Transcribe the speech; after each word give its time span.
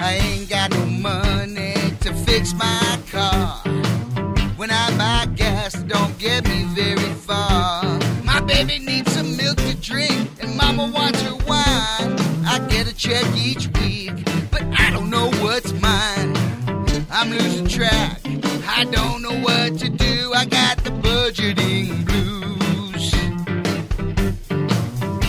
I 0.00 0.14
ain't 0.14 0.48
got 0.48 0.70
no 0.70 0.86
money 0.86 1.74
to 2.00 2.14
fix 2.14 2.54
my 2.54 3.00
car. 3.10 3.56
When 4.56 4.70
I 4.70 4.96
buy 4.96 5.32
gas, 5.34 5.74
it 5.74 5.88
don't 5.88 6.16
get 6.18 6.48
me 6.48 6.62
very 6.74 7.12
far. 7.14 7.82
My 8.22 8.40
baby 8.40 8.78
needs 8.78 9.12
some 9.12 9.36
milk 9.36 9.56
to 9.56 9.74
drink, 9.76 10.30
and 10.40 10.56
mama 10.56 10.86
wants 10.94 11.20
her 11.22 11.34
wine. 11.48 12.16
I 12.46 12.64
get 12.70 12.86
a 12.86 12.94
check 12.94 13.24
each 13.36 13.66
week, 13.80 14.12
but 14.52 14.62
I 14.78 14.90
don't 14.92 15.10
know 15.10 15.30
what's 15.42 15.72
mine. 15.80 16.36
I'm 17.10 17.30
losing 17.30 17.66
track. 17.66 18.20
I 18.68 18.84
don't 18.84 19.20
know 19.22 19.34
what 19.40 19.78
to 19.80 19.88
do. 19.88 20.32
I 20.32 20.44
got 20.44 20.77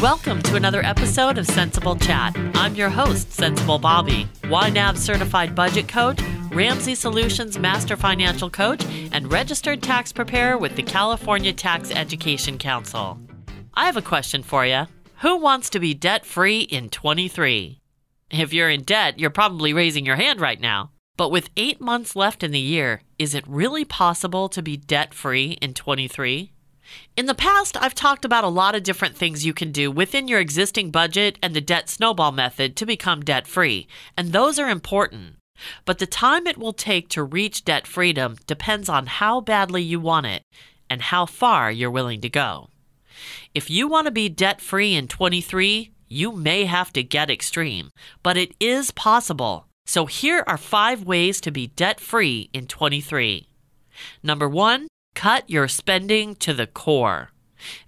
Welcome 0.01 0.41
to 0.43 0.55
another 0.55 0.81
episode 0.81 1.37
of 1.37 1.45
Centsable 1.45 2.01
Chat. 2.01 2.33
I'm 2.55 2.73
your 2.73 2.87
host, 2.87 3.31
Centsable 3.31 3.81
Bobby, 3.81 4.29
YNAB 4.43 4.95
certified 4.95 5.53
budget 5.53 5.89
coach, 5.89 6.21
Ramsey 6.51 6.95
Solutions 6.95 7.59
master 7.59 7.97
financial 7.97 8.49
coach, 8.49 8.81
and 9.11 9.29
registered 9.29 9.83
tax 9.83 10.13
preparer 10.13 10.57
with 10.57 10.77
the 10.77 10.83
California 10.83 11.51
Tax 11.51 11.91
Education 11.91 12.57
Council. 12.57 13.19
I 13.73 13.87
have 13.87 13.97
a 13.97 14.01
question 14.01 14.41
for 14.41 14.65
you. 14.65 14.87
Who 15.17 15.35
wants 15.35 15.69
to 15.71 15.81
be 15.81 15.93
debt 15.93 16.25
free 16.25 16.61
in 16.61 16.87
23? 16.87 17.81
If 18.31 18.53
you're 18.53 18.69
in 18.69 18.83
debt, 18.83 19.19
you're 19.19 19.29
probably 19.29 19.73
raising 19.73 20.05
your 20.05 20.15
hand 20.15 20.39
right 20.39 20.61
now. 20.61 20.91
But 21.17 21.29
with 21.29 21.49
eight 21.57 21.81
months 21.81 22.15
left 22.15 22.41
in 22.41 22.51
the 22.51 22.59
year, 22.59 23.01
is 23.17 23.35
it 23.35 23.43
really 23.45 23.83
possible 23.83 24.47
to 24.47 24.61
be 24.61 24.77
debt 24.77 25.13
free 25.13 25.57
in 25.61 25.73
23? 25.73 26.53
In 27.17 27.25
the 27.25 27.35
past, 27.35 27.75
I've 27.75 27.95
talked 27.95 28.25
about 28.25 28.43
a 28.43 28.49
lot 28.49 28.75
of 28.75 28.83
different 28.83 29.15
things 29.15 29.45
you 29.45 29.53
can 29.53 29.71
do 29.71 29.91
within 29.91 30.27
your 30.27 30.39
existing 30.39 30.91
budget 30.91 31.37
and 31.43 31.53
the 31.53 31.61
debt 31.61 31.89
snowball 31.89 32.31
method 32.31 32.75
to 32.77 32.85
become 32.85 33.21
debt 33.21 33.47
free, 33.47 33.87
and 34.17 34.31
those 34.31 34.57
are 34.57 34.69
important. 34.69 35.35
But 35.85 35.99
the 35.99 36.07
time 36.07 36.47
it 36.47 36.57
will 36.57 36.73
take 36.73 37.09
to 37.09 37.23
reach 37.23 37.65
debt 37.65 37.85
freedom 37.85 38.37
depends 38.47 38.89
on 38.89 39.07
how 39.07 39.41
badly 39.41 39.83
you 39.83 39.99
want 39.99 40.27
it 40.27 40.43
and 40.89 41.01
how 41.01 41.25
far 41.25 41.71
you're 41.71 41.91
willing 41.91 42.21
to 42.21 42.29
go. 42.29 42.69
If 43.53 43.69
you 43.69 43.87
want 43.87 44.05
to 44.05 44.11
be 44.11 44.29
debt 44.29 44.61
free 44.61 44.95
in 44.95 45.07
23, 45.07 45.91
you 46.07 46.31
may 46.31 46.65
have 46.65 46.91
to 46.93 47.03
get 47.03 47.29
extreme, 47.29 47.91
but 48.23 48.37
it 48.37 48.55
is 48.59 48.91
possible. 48.91 49.67
So 49.85 50.05
here 50.05 50.43
are 50.47 50.57
five 50.57 51.03
ways 51.03 51.41
to 51.41 51.51
be 51.51 51.67
debt 51.67 51.99
free 51.99 52.49
in 52.53 52.67
23. 52.67 53.47
Number 54.23 54.47
one, 54.47 54.87
cut 55.19 55.49
your 55.49 55.67
spending 55.67 56.33
to 56.33 56.53
the 56.53 56.65
core. 56.65 57.31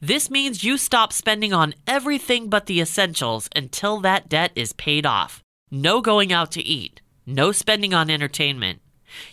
This 0.02 0.30
means 0.30 0.66
you 0.66 0.78
stop 0.78 1.14
spending 1.14 1.54
on 1.54 1.74
everything 1.88 2.50
but 2.50 2.66
the 2.66 2.82
essentials 2.82 3.48
until 3.56 4.02
that 4.02 4.28
debt 4.28 4.52
is 4.54 4.74
paid 4.74 5.06
off. 5.06 5.42
No 5.72 6.02
going 6.02 6.34
out 6.34 6.52
to 6.52 6.62
eat, 6.62 7.00
no 7.26 7.54
spending 7.54 7.94
on 7.94 8.10
entertainment. 8.10 8.82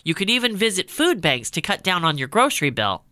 You 0.01 0.13
could 0.13 0.29
even 0.29 0.55
visit 0.55 0.89
food 0.89 1.19
banks 1.19 1.49
to 1.51 1.61
cut 1.61 1.83
down 1.83 2.05
on 2.05 2.17
your 2.17 2.29
grocery 2.29 2.69
bill. 2.69 3.03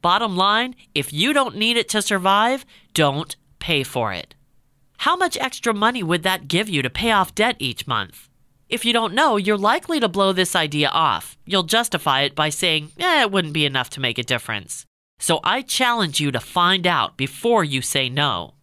Bottom 0.00 0.34
line, 0.34 0.76
if 0.94 1.12
you 1.12 1.34
don't 1.34 1.56
need 1.56 1.76
it 1.76 1.90
to 1.90 2.00
survive, 2.00 2.64
don't 2.94 3.36
pay 3.58 3.82
for 3.82 4.14
it. 4.14 4.34
How 4.96 5.14
much 5.14 5.36
extra 5.36 5.74
money 5.74 6.02
would 6.02 6.22
that 6.22 6.48
give 6.48 6.70
you 6.70 6.80
to 6.80 6.88
pay 6.88 7.10
off 7.10 7.34
debt 7.34 7.56
each 7.58 7.86
month? 7.86 8.30
If 8.72 8.86
you 8.86 8.94
don't 8.94 9.12
know, 9.12 9.36
you're 9.36 9.58
likely 9.58 10.00
to 10.00 10.08
blow 10.08 10.32
this 10.32 10.56
idea 10.56 10.88
off. 10.88 11.36
You'll 11.44 11.62
justify 11.62 12.22
it 12.22 12.34
by 12.34 12.48
saying, 12.48 12.92
eh, 12.98 13.20
it 13.20 13.30
wouldn't 13.30 13.52
be 13.52 13.66
enough 13.66 13.90
to 13.90 14.00
make 14.00 14.16
a 14.16 14.22
difference. 14.22 14.86
So 15.18 15.40
I 15.44 15.60
challenge 15.60 16.20
you 16.20 16.30
to 16.30 16.40
find 16.40 16.86
out 16.86 17.18
before 17.18 17.64
you 17.64 17.82
say 17.82 18.08
no. 18.08 18.54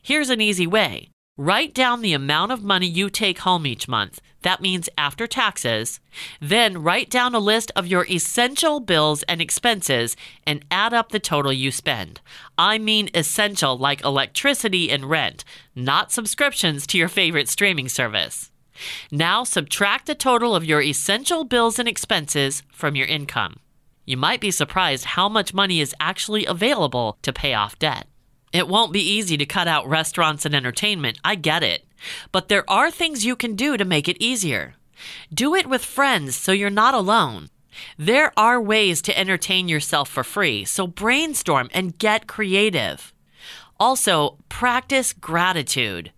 Here's 0.00 0.30
an 0.30 0.40
easy 0.40 0.68
way 0.68 1.08
write 1.36 1.74
down 1.74 2.00
the 2.00 2.12
amount 2.12 2.52
of 2.52 2.62
money 2.62 2.86
you 2.86 3.10
take 3.10 3.40
home 3.40 3.66
each 3.66 3.88
month. 3.88 4.20
That 4.42 4.62
means 4.62 4.88
after 4.96 5.26
taxes. 5.26 5.98
Then 6.40 6.84
write 6.84 7.10
down 7.10 7.34
a 7.34 7.40
list 7.40 7.72
of 7.74 7.88
your 7.88 8.06
essential 8.06 8.78
bills 8.78 9.24
and 9.24 9.40
expenses 9.40 10.16
and 10.46 10.64
add 10.70 10.94
up 10.94 11.10
the 11.10 11.18
total 11.18 11.52
you 11.52 11.72
spend. 11.72 12.20
I 12.56 12.78
mean 12.78 13.10
essential 13.14 13.76
like 13.76 14.04
electricity 14.04 14.92
and 14.92 15.10
rent, 15.10 15.44
not 15.74 16.12
subscriptions 16.12 16.86
to 16.86 16.98
your 16.98 17.08
favorite 17.08 17.48
streaming 17.48 17.88
service. 17.88 18.52
Now 19.10 19.44
subtract 19.44 20.06
the 20.06 20.14
total 20.14 20.54
of 20.54 20.64
your 20.64 20.82
essential 20.82 21.44
bills 21.44 21.78
and 21.78 21.88
expenses 21.88 22.62
from 22.72 22.96
your 22.96 23.06
income. 23.06 23.56
You 24.04 24.16
might 24.16 24.40
be 24.40 24.50
surprised 24.50 25.04
how 25.04 25.28
much 25.28 25.54
money 25.54 25.80
is 25.80 25.94
actually 25.98 26.46
available 26.46 27.18
to 27.22 27.32
pay 27.32 27.54
off 27.54 27.78
debt. 27.78 28.06
It 28.52 28.68
won't 28.68 28.92
be 28.92 29.00
easy 29.00 29.36
to 29.36 29.46
cut 29.46 29.68
out 29.68 29.88
restaurants 29.88 30.46
and 30.46 30.54
entertainment, 30.54 31.18
I 31.24 31.34
get 31.34 31.62
it. 31.62 31.84
But 32.32 32.48
there 32.48 32.68
are 32.70 32.90
things 32.90 33.24
you 33.24 33.36
can 33.36 33.56
do 33.56 33.76
to 33.76 33.84
make 33.84 34.08
it 34.08 34.16
easier. 34.20 34.74
Do 35.32 35.54
it 35.54 35.66
with 35.66 35.84
friends 35.84 36.36
so 36.36 36.52
you're 36.52 36.70
not 36.70 36.94
alone. 36.94 37.50
There 37.98 38.32
are 38.38 38.60
ways 38.60 39.02
to 39.02 39.18
entertain 39.18 39.68
yourself 39.68 40.08
for 40.08 40.24
free, 40.24 40.64
so 40.64 40.86
brainstorm 40.86 41.68
and 41.74 41.98
get 41.98 42.26
creative. 42.26 43.12
Also, 43.78 44.38
practice 44.48 45.12
gratitude. 45.12 46.12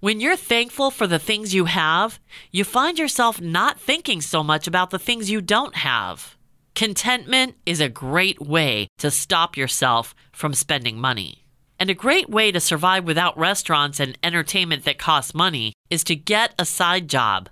When 0.00 0.20
you're 0.20 0.36
thankful 0.36 0.90
for 0.90 1.06
the 1.06 1.18
things 1.18 1.54
you 1.54 1.66
have, 1.66 2.18
you 2.50 2.64
find 2.64 2.98
yourself 2.98 3.40
not 3.40 3.80
thinking 3.80 4.20
so 4.20 4.42
much 4.42 4.66
about 4.66 4.90
the 4.90 4.98
things 4.98 5.30
you 5.30 5.40
don't 5.40 5.76
have. 5.76 6.36
Contentment 6.74 7.54
is 7.66 7.80
a 7.80 7.88
great 7.88 8.40
way 8.40 8.88
to 8.98 9.10
stop 9.10 9.56
yourself 9.56 10.14
from 10.32 10.54
spending 10.54 10.98
money. 10.98 11.44
And 11.78 11.90
a 11.90 11.94
great 11.94 12.30
way 12.30 12.52
to 12.52 12.60
survive 12.60 13.04
without 13.04 13.36
restaurants 13.36 14.00
and 14.00 14.16
entertainment 14.22 14.84
that 14.84 14.98
costs 14.98 15.34
money 15.34 15.74
is 15.90 16.04
to 16.04 16.16
get 16.16 16.54
a 16.58 16.64
side 16.64 17.08
job. 17.08 17.48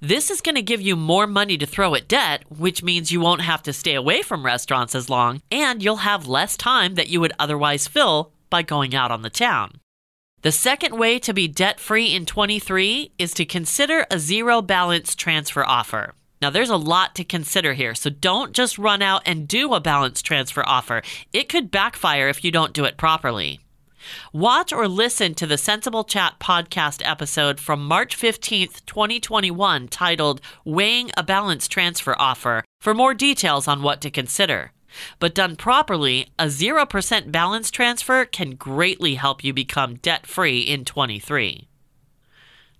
This 0.00 0.30
is 0.30 0.40
going 0.40 0.54
to 0.54 0.62
give 0.62 0.80
you 0.80 0.96
more 0.96 1.26
money 1.26 1.58
to 1.58 1.66
throw 1.66 1.94
at 1.94 2.08
debt, 2.08 2.44
which 2.48 2.82
means 2.82 3.12
you 3.12 3.20
won't 3.20 3.42
have 3.42 3.62
to 3.64 3.72
stay 3.72 3.94
away 3.94 4.22
from 4.22 4.44
restaurants 4.44 4.94
as 4.94 5.10
long, 5.10 5.42
and 5.50 5.82
you'll 5.82 5.96
have 5.96 6.26
less 6.26 6.56
time 6.56 6.94
that 6.94 7.08
you 7.08 7.20
would 7.20 7.34
otherwise 7.38 7.86
fill 7.86 8.32
by 8.48 8.62
going 8.62 8.94
out 8.94 9.10
on 9.10 9.22
the 9.22 9.30
town. 9.30 9.80
The 10.46 10.52
second 10.52 10.96
way 10.96 11.18
to 11.18 11.34
be 11.34 11.48
debt 11.48 11.80
free 11.80 12.14
in 12.14 12.24
23 12.24 13.10
is 13.18 13.34
to 13.34 13.44
consider 13.44 14.06
a 14.12 14.20
zero 14.20 14.62
balance 14.62 15.16
transfer 15.16 15.66
offer. 15.66 16.14
Now, 16.40 16.50
there's 16.50 16.70
a 16.70 16.76
lot 16.76 17.16
to 17.16 17.24
consider 17.24 17.72
here, 17.72 17.96
so 17.96 18.10
don't 18.10 18.52
just 18.52 18.78
run 18.78 19.02
out 19.02 19.22
and 19.26 19.48
do 19.48 19.74
a 19.74 19.80
balance 19.80 20.22
transfer 20.22 20.62
offer. 20.64 21.02
It 21.32 21.48
could 21.48 21.72
backfire 21.72 22.28
if 22.28 22.44
you 22.44 22.52
don't 22.52 22.72
do 22.72 22.84
it 22.84 22.96
properly. 22.96 23.58
Watch 24.32 24.72
or 24.72 24.86
listen 24.86 25.34
to 25.34 25.48
the 25.48 25.56
Centsable 25.56 26.06
Chat 26.06 26.38
podcast 26.38 27.02
episode 27.04 27.58
from 27.58 27.84
March 27.84 28.16
15th, 28.16 28.86
2021, 28.86 29.88
titled 29.88 30.40
Weighing 30.64 31.10
a 31.16 31.24
Balance 31.24 31.66
Transfer 31.66 32.14
Offer, 32.20 32.62
for 32.80 32.94
more 32.94 33.14
details 33.14 33.66
on 33.66 33.82
what 33.82 34.00
to 34.02 34.12
consider. 34.12 34.70
But 35.18 35.34
done 35.34 35.56
properly, 35.56 36.28
a 36.38 36.46
0% 36.46 37.32
balance 37.32 37.70
transfer 37.70 38.24
can 38.24 38.54
greatly 38.54 39.14
help 39.14 39.44
you 39.44 39.52
become 39.52 39.96
debt 39.96 40.26
free 40.26 40.60
in 40.60 40.84
23. 40.84 41.68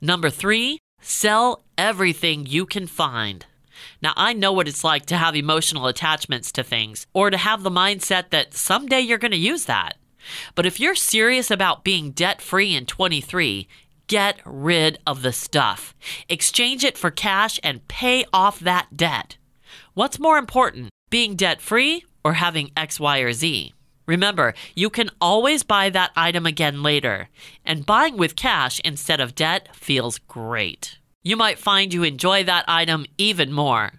Number 0.01 0.31
three, 0.31 0.79
sell 1.01 1.65
everything 1.79 2.47
you 2.47 2.67
can 2.67 2.87
find. 2.87 3.47
Now, 4.03 4.13
I 4.17 4.33
know 4.33 4.53
what 4.53 4.69
it's 4.69 4.85
like 4.85 5.07
to 5.07 5.17
have 5.17 5.37
emotional 5.37 5.87
attachments 5.87 6.53
to 6.53 6.63
things 6.63 7.07
or 7.13 7.31
to 7.31 7.37
have 7.37 7.63
the 7.63 7.71
mindset 7.71 8.31
that 8.31 8.55
someday 8.55 9.01
you're 9.01 9.19
going 9.19 9.31
to 9.33 9.37
use 9.37 9.65
that. 9.67 9.97
But 10.55 10.67
if 10.67 10.81
you're 10.81 10.95
serious 10.95 11.51
about 11.51 11.85
being 11.85 12.11
debt 12.11 12.43
free 12.43 12.75
in 12.75 12.87
23, 12.87 13.69
get 14.07 14.41
rid 14.45 14.99
of 15.07 15.23
the 15.23 15.33
stuff. 15.33 15.95
Exchange 16.29 16.85
it 16.85 16.99
for 16.99 17.11
cash 17.11 17.61
and 17.63 17.87
pay 17.89 18.25
off 18.33 18.61
that 18.61 18.97
debt. 18.97 19.37
What's 19.95 20.19
more 20.19 20.39
important, 20.39 20.91
being 21.11 21.37
debt 21.37 21.61
free 21.61 22.05
or 22.25 22.35
having 22.35 22.71
X, 22.77 22.99
Y, 22.99 23.19
or 23.19 23.33
Z? 23.33 23.73
Remember, 24.07 24.55
you 24.75 24.89
can 24.89 25.11
always 25.21 25.63
buy 25.63 25.91
that 25.91 26.13
item 26.15 26.47
again 26.47 26.83
later, 26.83 27.29
and 27.65 27.87
buying 27.87 28.17
with 28.17 28.37
cash 28.37 28.81
instead 28.85 29.21
of 29.21 29.35
debt 29.35 29.75
feels 29.75 30.19
great. 30.19 30.99
You 31.25 31.37
might 31.37 31.59
find 31.59 31.93
you 31.93 32.05
enjoy 32.05 32.45
that 32.45 32.65
item 32.69 33.07
even 33.19 33.53
more. 33.53 33.93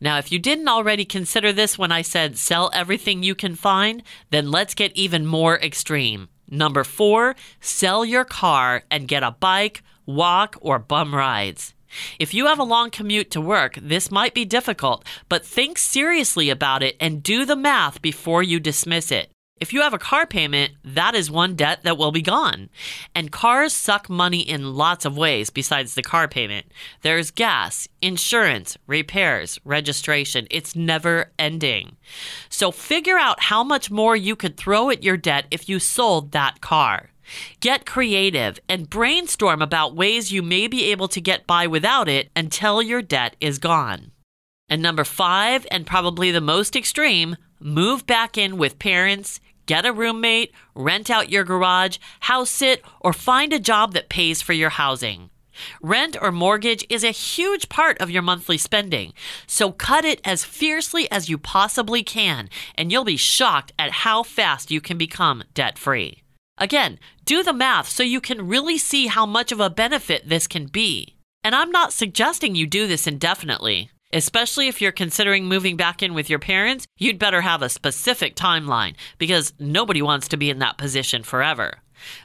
Now, 0.00 0.18
if 0.18 0.32
you 0.32 0.38
didn't 0.38 0.68
already 0.68 1.04
consider 1.04 1.52
this 1.52 1.78
when 1.78 1.92
I 1.92 2.02
said 2.02 2.38
sell 2.38 2.70
everything 2.72 3.22
you 3.22 3.34
can 3.34 3.54
find, 3.54 4.02
then 4.30 4.50
let's 4.50 4.74
get 4.74 4.96
even 4.96 5.26
more 5.26 5.60
extreme. 5.60 6.28
Number 6.50 6.82
four, 6.82 7.36
sell 7.60 8.04
your 8.04 8.24
car 8.24 8.82
and 8.90 9.06
get 9.06 9.22
a 9.22 9.30
bike, 9.30 9.82
walk, 10.06 10.56
or 10.60 10.80
bum 10.80 11.14
rides. 11.14 11.74
If 12.18 12.34
you 12.34 12.46
have 12.46 12.58
a 12.58 12.64
long 12.64 12.90
commute 12.90 13.30
to 13.32 13.40
work, 13.40 13.78
this 13.80 14.10
might 14.10 14.34
be 14.34 14.44
difficult, 14.44 15.04
but 15.28 15.44
think 15.44 15.78
seriously 15.78 16.50
about 16.50 16.82
it 16.82 16.96
and 17.00 17.22
do 17.22 17.44
the 17.44 17.56
math 17.56 18.02
before 18.02 18.42
you 18.42 18.60
dismiss 18.60 19.10
it. 19.10 19.30
If 19.60 19.74
you 19.74 19.82
have 19.82 19.92
a 19.92 19.98
car 19.98 20.26
payment, 20.26 20.72
that 20.82 21.14
is 21.14 21.30
one 21.30 21.54
debt 21.54 21.80
that 21.82 21.98
will 21.98 22.12
be 22.12 22.22
gone. 22.22 22.70
And 23.14 23.30
cars 23.30 23.74
suck 23.74 24.08
money 24.08 24.40
in 24.40 24.74
lots 24.74 25.04
of 25.04 25.18
ways 25.18 25.50
besides 25.50 25.94
the 25.94 26.02
car 26.02 26.28
payment. 26.28 26.72
There's 27.02 27.30
gas, 27.30 27.86
insurance, 28.00 28.78
repairs, 28.86 29.58
registration. 29.62 30.46
It's 30.50 30.74
never 30.74 31.32
ending. 31.38 31.98
So 32.48 32.70
figure 32.70 33.18
out 33.18 33.42
how 33.42 33.62
much 33.62 33.90
more 33.90 34.16
you 34.16 34.34
could 34.34 34.56
throw 34.56 34.88
at 34.88 35.04
your 35.04 35.18
debt 35.18 35.44
if 35.50 35.68
you 35.68 35.78
sold 35.78 36.32
that 36.32 36.62
car. 36.62 37.09
Get 37.60 37.86
creative 37.86 38.58
and 38.68 38.90
brainstorm 38.90 39.62
about 39.62 39.96
ways 39.96 40.32
you 40.32 40.42
may 40.42 40.66
be 40.66 40.90
able 40.90 41.08
to 41.08 41.20
get 41.20 41.46
by 41.46 41.66
without 41.66 42.08
it 42.08 42.30
until 42.34 42.82
your 42.82 43.02
debt 43.02 43.36
is 43.40 43.58
gone. 43.58 44.12
And 44.68 44.80
number 44.80 45.04
five, 45.04 45.66
and 45.70 45.86
probably 45.86 46.30
the 46.30 46.40
most 46.40 46.76
extreme, 46.76 47.36
move 47.58 48.06
back 48.06 48.38
in 48.38 48.56
with 48.56 48.78
parents, 48.78 49.40
get 49.66 49.84
a 49.84 49.92
roommate, 49.92 50.52
rent 50.74 51.10
out 51.10 51.30
your 51.30 51.44
garage, 51.44 51.98
house 52.20 52.50
sit, 52.50 52.82
or 53.00 53.12
find 53.12 53.52
a 53.52 53.58
job 53.58 53.94
that 53.94 54.08
pays 54.08 54.42
for 54.42 54.52
your 54.52 54.70
housing. 54.70 55.30
Rent 55.82 56.16
or 56.20 56.32
mortgage 56.32 56.86
is 56.88 57.04
a 57.04 57.10
huge 57.10 57.68
part 57.68 57.98
of 57.98 58.10
your 58.10 58.22
monthly 58.22 58.56
spending, 58.56 59.12
so 59.46 59.72
cut 59.72 60.04
it 60.04 60.20
as 60.24 60.44
fiercely 60.44 61.10
as 61.10 61.28
you 61.28 61.36
possibly 61.36 62.02
can, 62.02 62.48
and 62.76 62.90
you'll 62.90 63.04
be 63.04 63.16
shocked 63.16 63.72
at 63.78 63.90
how 63.90 64.22
fast 64.22 64.70
you 64.70 64.80
can 64.80 64.96
become 64.96 65.42
debt 65.54 65.78
free. 65.78 66.22
Again, 66.60 66.98
do 67.24 67.42
the 67.42 67.54
math 67.54 67.88
so 67.88 68.02
you 68.02 68.20
can 68.20 68.46
really 68.46 68.76
see 68.76 69.06
how 69.06 69.24
much 69.24 69.50
of 69.50 69.60
a 69.60 69.70
benefit 69.70 70.28
this 70.28 70.46
can 70.46 70.66
be. 70.66 71.16
And 71.42 71.54
I'm 71.54 71.70
not 71.70 71.94
suggesting 71.94 72.54
you 72.54 72.66
do 72.66 72.86
this 72.86 73.06
indefinitely. 73.06 73.90
Especially 74.12 74.68
if 74.68 74.80
you're 74.80 74.92
considering 74.92 75.46
moving 75.46 75.76
back 75.76 76.02
in 76.02 76.14
with 76.14 76.28
your 76.28 76.40
parents, 76.40 76.84
you'd 76.98 77.18
better 77.18 77.40
have 77.40 77.62
a 77.62 77.68
specific 77.68 78.34
timeline 78.34 78.94
because 79.18 79.52
nobody 79.58 80.02
wants 80.02 80.28
to 80.28 80.36
be 80.36 80.50
in 80.50 80.58
that 80.58 80.78
position 80.78 81.22
forever. 81.22 81.78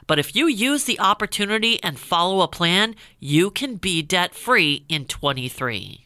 But 0.06 0.18
if 0.18 0.34
you 0.34 0.48
use 0.48 0.84
the 0.84 0.98
opportunity 0.98 1.82
and 1.82 1.98
follow 1.98 2.40
a 2.40 2.48
plan, 2.48 2.96
you 3.20 3.50
can 3.50 3.76
be 3.76 4.02
debt 4.02 4.34
free 4.34 4.84
in 4.88 5.04
23. 5.04 6.05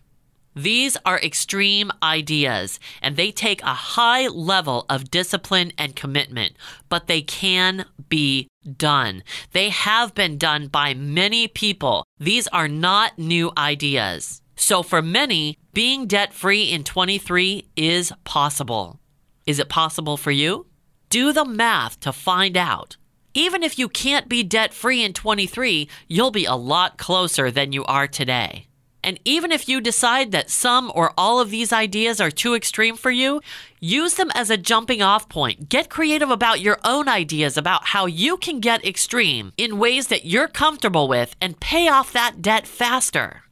These 0.62 0.98
are 1.06 1.18
extreme 1.20 1.90
ideas, 2.02 2.78
and 3.00 3.16
they 3.16 3.32
take 3.32 3.62
a 3.62 3.72
high 3.72 4.26
level 4.28 4.84
of 4.90 5.10
discipline 5.10 5.72
and 5.78 5.96
commitment, 5.96 6.52
but 6.90 7.06
they 7.06 7.22
can 7.22 7.86
be 8.10 8.46
done. 8.76 9.22
They 9.52 9.70
have 9.70 10.14
been 10.14 10.36
done 10.36 10.66
by 10.66 10.92
many 10.92 11.48
people. 11.48 12.04
These 12.18 12.46
are 12.48 12.68
not 12.68 13.18
new 13.18 13.52
ideas. 13.56 14.42
So, 14.54 14.82
for 14.82 15.00
many, 15.00 15.56
being 15.72 16.06
debt 16.06 16.34
free 16.34 16.64
in 16.64 16.84
23 16.84 17.64
is 17.74 18.12
possible. 18.24 19.00
Is 19.46 19.60
it 19.60 19.70
possible 19.70 20.18
for 20.18 20.30
you? 20.30 20.66
Do 21.08 21.32
the 21.32 21.46
math 21.46 21.98
to 22.00 22.12
find 22.12 22.58
out. 22.58 22.98
Even 23.32 23.62
if 23.62 23.78
you 23.78 23.88
can't 23.88 24.28
be 24.28 24.42
debt 24.42 24.74
free 24.74 25.02
in 25.02 25.14
23, 25.14 25.88
you'll 26.06 26.30
be 26.30 26.44
a 26.44 26.54
lot 26.54 26.98
closer 26.98 27.50
than 27.50 27.72
you 27.72 27.82
are 27.86 28.06
today. 28.06 28.66
And 29.02 29.18
even 29.24 29.50
if 29.50 29.68
you 29.68 29.80
decide 29.80 30.30
that 30.32 30.50
some 30.50 30.92
or 30.94 31.12
all 31.16 31.40
of 31.40 31.50
these 31.50 31.72
ideas 31.72 32.20
are 32.20 32.30
too 32.30 32.54
extreme 32.54 32.96
for 32.96 33.10
you, 33.10 33.40
use 33.80 34.14
them 34.14 34.30
as 34.34 34.50
a 34.50 34.56
jumping 34.56 35.00
off 35.00 35.28
point. 35.28 35.68
Get 35.68 35.88
creative 35.88 36.30
about 36.30 36.60
your 36.60 36.78
own 36.84 37.08
ideas 37.08 37.56
about 37.56 37.88
how 37.88 38.06
you 38.06 38.36
can 38.36 38.60
get 38.60 38.84
extreme 38.84 39.52
in 39.56 39.78
ways 39.78 40.08
that 40.08 40.26
you're 40.26 40.48
comfortable 40.48 41.08
with 41.08 41.34
and 41.40 41.60
pay 41.60 41.88
off 41.88 42.12
that 42.12 42.42
debt 42.42 42.66
faster. 42.66 43.44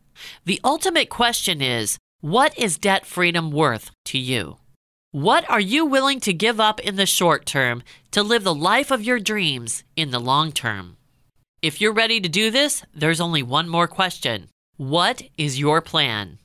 The 0.44 0.60
ultimate 0.64 1.08
question 1.08 1.62
is 1.62 1.98
what 2.20 2.58
is 2.58 2.78
debt 2.78 3.06
freedom 3.06 3.50
worth 3.50 3.90
to 4.06 4.18
you? 4.18 4.58
What 5.12 5.48
are 5.48 5.60
you 5.60 5.86
willing 5.86 6.20
to 6.20 6.34
give 6.34 6.60
up 6.60 6.80
in 6.80 6.96
the 6.96 7.06
short 7.06 7.46
term 7.46 7.82
to 8.10 8.22
live 8.22 8.44
the 8.44 8.54
life 8.54 8.90
of 8.90 9.02
your 9.02 9.18
dreams 9.18 9.84
in 9.96 10.10
the 10.10 10.18
long 10.18 10.52
term? 10.52 10.96
If 11.62 11.80
you're 11.80 11.92
ready 11.92 12.20
to 12.20 12.28
do 12.28 12.50
this, 12.50 12.82
there's 12.94 13.20
only 13.20 13.42
one 13.42 13.68
more 13.68 13.88
question 13.88 14.48
What 14.78 15.22
is 15.36 15.58
your 15.58 15.80
plan? 15.80 16.38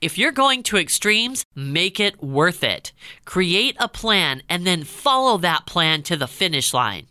If 0.00 0.16
you're 0.16 0.32
going 0.32 0.62
to 0.62 0.78
extremes, 0.78 1.44
make 1.54 2.00
it 2.00 2.22
worth 2.22 2.64
it. 2.64 2.92
Create 3.26 3.76
a 3.78 3.88
plan 3.88 4.42
and 4.48 4.66
then 4.66 4.84
follow 4.84 5.36
that 5.36 5.66
plan 5.66 6.02
to 6.04 6.16
the 6.16 6.26
finish 6.26 6.72
line. 6.72 7.08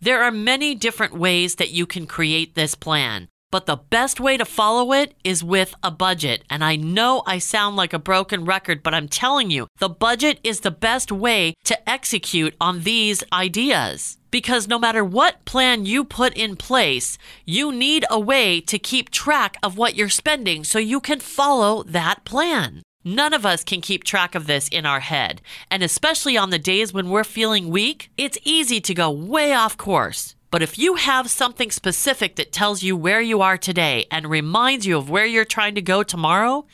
There 0.00 0.22
are 0.22 0.30
many 0.30 0.76
different 0.76 1.14
ways 1.14 1.56
that 1.56 1.72
you 1.72 1.84
can 1.84 2.06
create 2.06 2.54
this 2.54 2.76
plan. 2.76 3.26
But 3.50 3.66
the 3.66 3.74
best 3.90 4.20
way 4.20 4.36
to 4.36 4.44
follow 4.44 4.92
it 4.92 5.14
is 5.24 5.42
with 5.42 5.74
a 5.82 5.90
budget. 5.90 6.44
And 6.48 6.62
I 6.62 6.76
know 6.76 7.24
I 7.26 7.38
sound 7.38 7.74
like 7.74 7.92
a 7.92 7.98
broken 7.98 8.44
record, 8.44 8.84
but 8.84 8.94
I'm 8.94 9.08
telling 9.08 9.50
you, 9.50 9.66
the 9.80 9.88
budget 9.88 10.38
is 10.44 10.60
the 10.60 10.70
best 10.70 11.10
way 11.10 11.54
to 11.64 11.90
execute 11.90 12.54
on 12.60 12.84
these 12.84 13.24
ideas. 13.32 14.16
Because 14.32 14.66
no 14.66 14.78
matter 14.78 15.04
what 15.04 15.44
plan 15.44 15.84
you 15.84 16.04
put 16.04 16.34
in 16.34 16.56
place, 16.56 17.18
you 17.44 17.70
need 17.70 18.06
a 18.10 18.18
way 18.18 18.62
to 18.62 18.78
keep 18.78 19.10
track 19.10 19.58
of 19.62 19.76
what 19.76 19.94
you're 19.94 20.08
spending 20.08 20.64
so 20.64 20.78
you 20.78 21.00
can 21.00 21.20
follow 21.20 21.82
that 21.84 22.24
plan. 22.24 22.82
None 23.04 23.34
of 23.34 23.44
us 23.44 23.62
can 23.62 23.82
keep 23.82 24.04
track 24.04 24.34
of 24.34 24.46
this 24.46 24.68
in 24.68 24.86
our 24.86 25.00
head. 25.00 25.42
And 25.70 25.82
especially 25.82 26.38
on 26.38 26.48
the 26.48 26.58
days 26.58 26.94
when 26.94 27.10
we're 27.10 27.24
feeling 27.24 27.68
weak, 27.68 28.10
it's 28.16 28.38
easy 28.42 28.80
to 28.80 28.94
go 28.94 29.10
way 29.10 29.52
off 29.52 29.76
course. 29.76 30.34
But 30.50 30.62
if 30.62 30.78
you 30.78 30.94
have 30.94 31.30
something 31.30 31.70
specific 31.70 32.36
that 32.36 32.52
tells 32.52 32.82
you 32.82 32.96
where 32.96 33.20
you 33.20 33.42
are 33.42 33.58
today 33.58 34.06
and 34.10 34.30
reminds 34.30 34.86
you 34.86 34.96
of 34.96 35.10
where 35.10 35.26
you're 35.26 35.44
trying 35.44 35.74
to 35.74 35.82
go 35.82 36.02
tomorrow, 36.02 36.64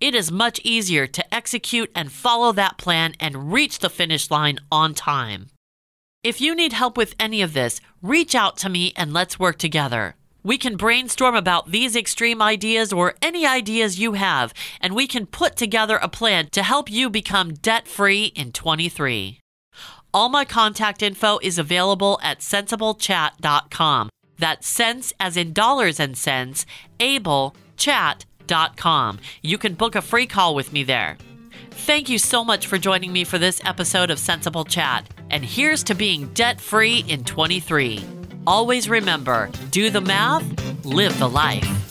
it 0.00 0.16
is 0.16 0.32
much 0.32 0.60
easier 0.64 1.06
to 1.06 1.34
execute 1.34 1.92
and 1.94 2.10
follow 2.10 2.50
that 2.52 2.76
plan 2.76 3.14
and 3.20 3.52
reach 3.52 3.78
the 3.78 3.90
finish 3.90 4.32
line 4.32 4.58
on 4.72 4.94
time. 4.94 5.50
If 6.24 6.40
you 6.40 6.54
need 6.54 6.72
help 6.72 6.96
with 6.96 7.14
any 7.20 7.42
of 7.42 7.52
this, 7.52 7.82
reach 8.00 8.34
out 8.34 8.56
to 8.56 8.70
me 8.70 8.94
and 8.96 9.12
let's 9.12 9.38
work 9.38 9.58
together. 9.58 10.16
We 10.42 10.56
can 10.56 10.78
brainstorm 10.78 11.34
about 11.34 11.70
these 11.70 11.94
extreme 11.94 12.40
ideas 12.40 12.94
or 12.94 13.12
any 13.20 13.44
ideas 13.44 14.00
you 14.00 14.14
have, 14.14 14.54
and 14.80 14.94
we 14.94 15.06
can 15.06 15.26
put 15.26 15.54
together 15.54 15.98
a 15.98 16.08
plan 16.08 16.48
to 16.52 16.62
help 16.62 16.90
you 16.90 17.10
become 17.10 17.52
debt 17.52 17.86
free 17.86 18.32
in 18.34 18.52
23. 18.52 19.38
All 20.14 20.30
my 20.30 20.46
contact 20.46 21.02
info 21.02 21.38
is 21.42 21.58
available 21.58 22.18
at 22.22 22.38
centsablechat.com. 22.38 24.08
That's 24.38 24.66
cents 24.66 25.12
as 25.20 25.36
in 25.36 25.52
dollars 25.52 26.00
and 26.00 26.16
cents, 26.16 26.64
able 27.00 27.54
chat.com. 27.76 29.18
You 29.42 29.58
can 29.58 29.74
book 29.74 29.94
a 29.94 30.00
free 30.00 30.26
call 30.26 30.54
with 30.54 30.72
me 30.72 30.84
there. 30.84 31.18
Thank 31.70 32.08
you 32.08 32.18
so 32.18 32.42
much 32.42 32.66
for 32.66 32.78
joining 32.78 33.12
me 33.12 33.24
for 33.24 33.36
this 33.36 33.60
episode 33.62 34.10
of 34.10 34.16
Centsable 34.16 34.66
Chat. 34.66 35.13
And 35.30 35.44
here's 35.44 35.82
to 35.84 35.94
being 35.94 36.28
debt 36.34 36.60
free 36.60 37.04
in 37.08 37.24
23. 37.24 38.04
Always 38.46 38.88
remember 38.88 39.50
do 39.70 39.90
the 39.90 40.00
math, 40.00 40.44
live 40.84 41.18
the 41.18 41.28
life. 41.28 41.83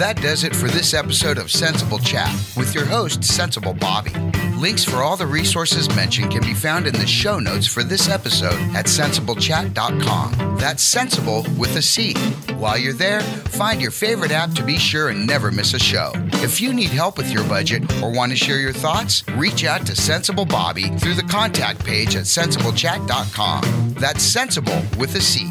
That 0.00 0.16
does 0.22 0.44
it 0.44 0.56
for 0.56 0.68
this 0.68 0.94
episode 0.94 1.36
of 1.36 1.48
Centsable 1.48 2.02
Chat 2.02 2.32
with 2.56 2.74
your 2.74 2.86
host, 2.86 3.20
Centsable 3.20 3.78
Bobby. 3.78 4.12
Links 4.56 4.82
for 4.82 5.02
all 5.02 5.14
the 5.14 5.26
resources 5.26 5.94
mentioned 5.94 6.32
can 6.32 6.40
be 6.40 6.54
found 6.54 6.86
in 6.86 6.94
the 6.94 7.06
show 7.06 7.38
notes 7.38 7.66
for 7.66 7.82
this 7.82 8.08
episode 8.08 8.58
at 8.74 8.86
centsablechat.com. 8.86 10.56
That's 10.56 10.82
centsable 10.82 11.46
with 11.58 11.76
a 11.76 11.82
C. 11.82 12.14
While 12.54 12.78
you're 12.78 12.94
there, 12.94 13.20
find 13.20 13.82
your 13.82 13.90
favorite 13.90 14.30
app 14.30 14.52
to 14.52 14.64
be 14.64 14.78
sure 14.78 15.10
and 15.10 15.26
never 15.26 15.50
miss 15.50 15.74
a 15.74 15.78
show. 15.78 16.12
If 16.42 16.62
you 16.62 16.72
need 16.72 16.88
help 16.88 17.18
with 17.18 17.30
your 17.30 17.44
budget 17.44 17.82
or 18.02 18.10
want 18.10 18.32
to 18.32 18.36
share 18.36 18.58
your 18.58 18.72
thoughts, 18.72 19.22
reach 19.32 19.66
out 19.66 19.84
to 19.84 19.92
Centsable 19.92 20.48
Bobby 20.48 20.88
through 20.96 21.14
the 21.14 21.24
contact 21.24 21.84
page 21.84 22.16
at 22.16 22.24
centsablechat.com. 22.24 23.96
That's 23.98 24.34
centsable 24.34 24.96
with 24.96 25.14
a 25.16 25.20
C. 25.20 25.50